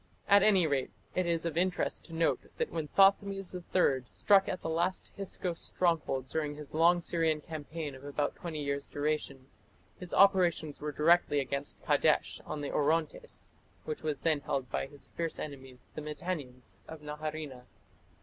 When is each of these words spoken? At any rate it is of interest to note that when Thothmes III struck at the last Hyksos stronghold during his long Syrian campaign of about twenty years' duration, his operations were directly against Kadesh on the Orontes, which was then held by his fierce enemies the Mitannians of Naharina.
At 0.27 0.41
any 0.41 0.65
rate 0.65 0.89
it 1.13 1.27
is 1.27 1.45
of 1.45 1.55
interest 1.55 2.03
to 2.05 2.13
note 2.15 2.47
that 2.57 2.71
when 2.71 2.87
Thothmes 2.87 3.53
III 3.53 4.03
struck 4.11 4.49
at 4.49 4.61
the 4.61 4.67
last 4.67 5.11
Hyksos 5.15 5.59
stronghold 5.59 6.27
during 6.27 6.55
his 6.55 6.73
long 6.73 7.01
Syrian 7.01 7.39
campaign 7.39 7.93
of 7.93 8.03
about 8.03 8.35
twenty 8.35 8.63
years' 8.63 8.89
duration, 8.89 9.45
his 9.99 10.11
operations 10.11 10.81
were 10.81 10.91
directly 10.91 11.39
against 11.39 11.83
Kadesh 11.85 12.41
on 12.47 12.61
the 12.61 12.71
Orontes, 12.71 13.51
which 13.85 14.01
was 14.01 14.17
then 14.21 14.39
held 14.39 14.71
by 14.71 14.87
his 14.87 15.09
fierce 15.09 15.37
enemies 15.37 15.85
the 15.93 16.01
Mitannians 16.01 16.73
of 16.87 17.01
Naharina. 17.03 17.65